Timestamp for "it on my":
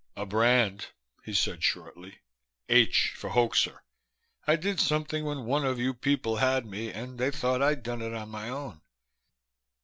8.01-8.49